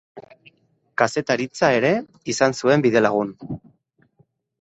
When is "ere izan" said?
1.81-2.57